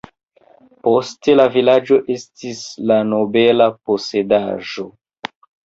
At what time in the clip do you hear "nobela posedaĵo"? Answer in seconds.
3.13-4.91